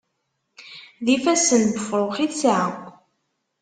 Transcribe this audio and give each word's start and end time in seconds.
D 1.05 1.07
ifassen 1.15 1.61
n 1.67 1.71
wefṛux 1.75 2.15
i 2.25 2.27
tesɛa. 2.31 2.67